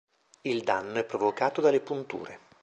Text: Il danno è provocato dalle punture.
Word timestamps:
Il 0.41 0.63
danno 0.63 0.97
è 0.97 1.03
provocato 1.03 1.61
dalle 1.61 1.79
punture. 1.79 2.39